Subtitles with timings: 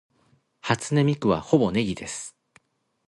[0.61, 2.35] 初音ミクはほぼネギです